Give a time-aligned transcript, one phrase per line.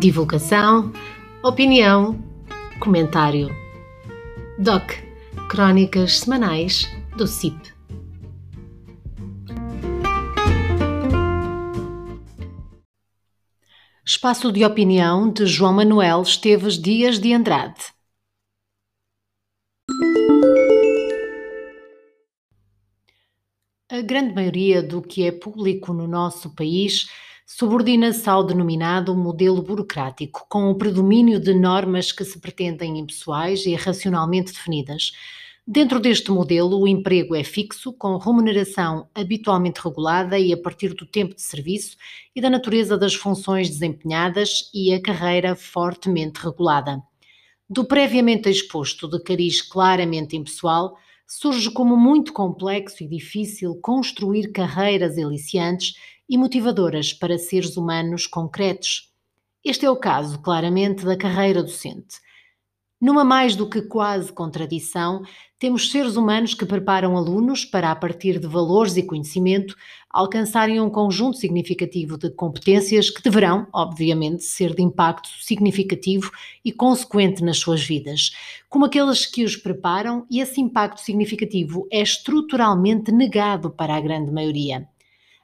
[0.00, 0.94] Divulgação,
[1.44, 2.18] opinião,
[2.80, 3.50] comentário.
[4.58, 4.94] DOC
[5.50, 6.86] Crónicas Semanais
[7.18, 7.74] do CIP.
[14.02, 17.92] Espaço de opinião de João Manuel Esteves Dias de Andrade.
[23.90, 27.06] A grande maioria do que é público no nosso país
[27.52, 33.74] subordina-se ao denominado modelo burocrático, com o predomínio de normas que se pretendem impessoais e
[33.74, 35.10] racionalmente definidas.
[35.66, 41.04] Dentro deste modelo, o emprego é fixo, com remuneração habitualmente regulada e a partir do
[41.04, 41.96] tempo de serviço
[42.36, 47.02] e da natureza das funções desempenhadas e a carreira fortemente regulada.
[47.68, 50.96] Do previamente exposto de cariz claramente impessoal,
[51.26, 55.94] surge como muito complexo e difícil construir carreiras aliciantes
[56.30, 59.12] e motivadoras para seres humanos concretos.
[59.64, 62.20] Este é o caso, claramente, da carreira docente.
[63.00, 65.22] Numa mais do que quase contradição,
[65.58, 69.74] temos seres humanos que preparam alunos para, a partir de valores e conhecimento,
[70.08, 76.30] alcançarem um conjunto significativo de competências que deverão, obviamente, ser de impacto significativo
[76.64, 78.30] e consequente nas suas vidas,
[78.68, 84.30] como aqueles que os preparam, e esse impacto significativo é estruturalmente negado para a grande
[84.30, 84.86] maioria.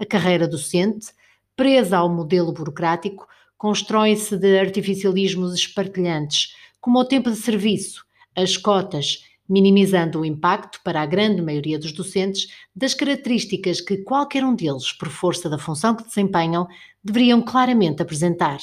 [0.00, 1.08] A carreira docente,
[1.54, 8.02] presa ao modelo burocrático, constrói-se de artificialismos espartilhantes como o tempo de serviço,
[8.34, 14.42] as cotas, minimizando o impacto para a grande maioria dos docentes das características que qualquer
[14.42, 16.66] um deles, por força da função que desempenham,
[17.04, 18.58] deveriam claramente apresentar: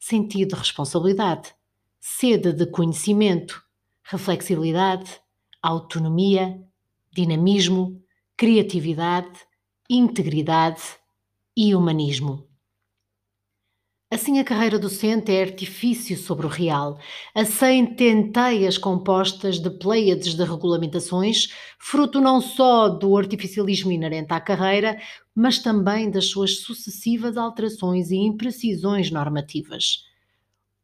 [0.00, 1.54] sentido de responsabilidade,
[2.00, 3.62] sede de conhecimento,
[4.02, 5.08] reflexibilidade,
[5.62, 6.60] autonomia,
[7.12, 8.02] dinamismo,
[8.36, 9.30] criatividade,
[9.94, 10.80] integridade
[11.54, 12.48] e humanismo.
[14.10, 16.98] Assim, a carreira docente é artifício sobre o real,
[17.34, 21.48] a cententeias compostas de pleiades de regulamentações,
[21.78, 24.98] fruto não só do artificialismo inerente à carreira,
[25.34, 30.04] mas também das suas sucessivas alterações e imprecisões normativas.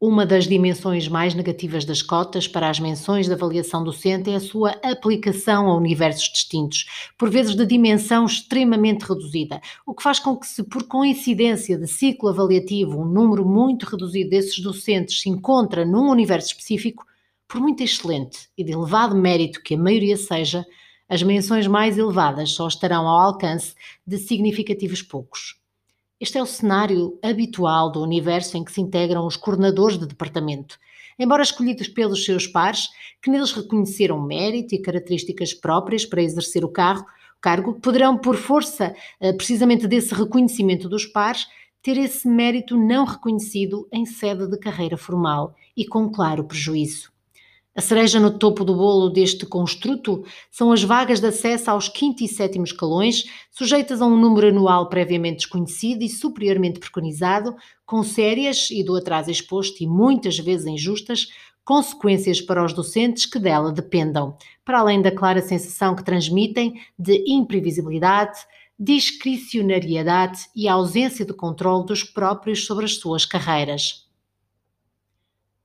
[0.00, 4.40] Uma das dimensões mais negativas das cotas para as menções de avaliação docente é a
[4.40, 6.86] sua aplicação a universos distintos,
[7.18, 11.88] por vezes de dimensão extremamente reduzida, o que faz com que, se por coincidência de
[11.88, 17.04] ciclo avaliativo um número muito reduzido desses docentes se encontra num universo específico,
[17.48, 20.64] por muito excelente e de elevado mérito que a maioria seja,
[21.08, 23.74] as menções mais elevadas só estarão ao alcance
[24.06, 25.58] de significativos poucos.
[26.20, 30.76] Este é o cenário habitual do universo em que se integram os coordenadores de departamento.
[31.16, 32.88] Embora escolhidos pelos seus pares,
[33.22, 37.06] que neles reconheceram mérito e características próprias para exercer o cargo,
[37.40, 41.46] cargo poderão, por força eh, precisamente desse reconhecimento dos pares,
[41.80, 47.12] ter esse mérito não reconhecido em sede de carreira formal e com claro prejuízo.
[47.78, 52.24] A cereja no topo do bolo deste construto são as vagas de acesso aos quinto
[52.24, 53.22] e sétimo escalões,
[53.52, 57.54] sujeitas a um número anual previamente desconhecido e superiormente preconizado,
[57.86, 61.28] com sérias, e do atraso exposto e muitas vezes injustas,
[61.64, 67.22] consequências para os docentes que dela dependam, para além da clara sensação que transmitem de
[67.28, 68.40] imprevisibilidade,
[68.76, 74.07] discricionariedade e ausência de controle dos próprios sobre as suas carreiras.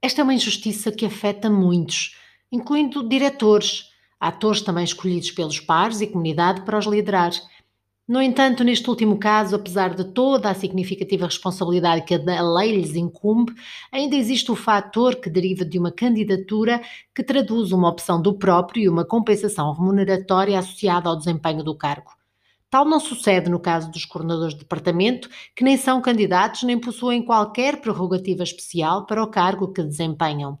[0.00, 2.16] Esta é uma injustiça que afeta muitos,
[2.52, 7.32] incluindo diretores, atores também escolhidos pelos pares e comunidade para os liderar.
[8.06, 12.94] No entanto, neste último caso, apesar de toda a significativa responsabilidade que a lei lhes
[12.94, 13.52] incumbe,
[13.90, 16.80] ainda existe o fator que deriva de uma candidatura
[17.12, 22.17] que traduz uma opção do próprio e uma compensação remuneratória associada ao desempenho do cargo.
[22.70, 27.22] Tal não sucede no caso dos coordenadores de departamento, que nem são candidatos nem possuem
[27.22, 30.58] qualquer prerrogativa especial para o cargo que desempenham.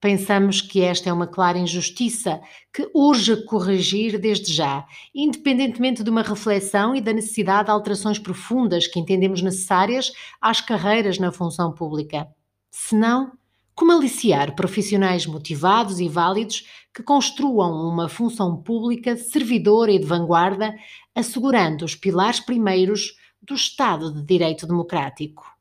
[0.00, 2.40] Pensamos que esta é uma clara injustiça
[2.72, 8.86] que urge corrigir desde já, independentemente de uma reflexão e da necessidade de alterações profundas
[8.86, 12.28] que entendemos necessárias às carreiras na função pública.
[12.70, 13.32] Senão,
[13.74, 20.74] como aliciar profissionais motivados e válidos que construam uma função pública servidora e de vanguarda,
[21.14, 25.52] assegurando os pilares primeiros do Estado de Direito Democrático.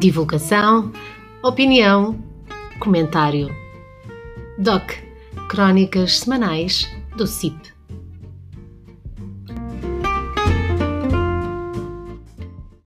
[0.00, 0.92] Divulgação,
[1.42, 2.18] opinião,
[2.80, 3.48] comentário.
[4.58, 4.94] DOC
[5.48, 7.79] Crónicas Semanais do CIP.